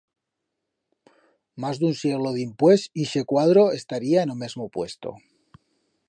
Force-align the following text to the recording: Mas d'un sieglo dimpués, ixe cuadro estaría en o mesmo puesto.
Mas 1.65 1.81
d'un 1.83 1.93
sieglo 1.99 2.31
dimpués, 2.37 2.85
ixe 3.03 3.23
cuadro 3.33 3.67
estaría 3.81 4.23
en 4.25 4.33
o 4.35 4.39
mesmo 4.43 4.71
puesto. 4.79 5.13